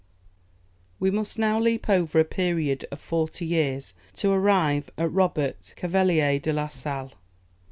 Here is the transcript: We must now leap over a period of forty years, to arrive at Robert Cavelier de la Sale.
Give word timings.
We 0.99 1.11
must 1.11 1.37
now 1.37 1.59
leap 1.59 1.87
over 1.87 2.19
a 2.19 2.25
period 2.25 2.87
of 2.91 2.99
forty 2.99 3.45
years, 3.45 3.93
to 4.15 4.31
arrive 4.31 4.89
at 4.97 5.11
Robert 5.11 5.73
Cavelier 5.77 6.39
de 6.39 6.51
la 6.51 6.69
Sale. 6.69 7.11